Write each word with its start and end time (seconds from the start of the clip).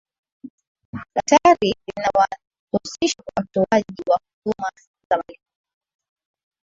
daftari 1.15 1.71
linawahusisha 1.87 3.23
watoaji 3.37 4.03
wa 4.07 4.19
huduma 4.43 4.69
za 5.09 5.17
malipo 5.17 5.43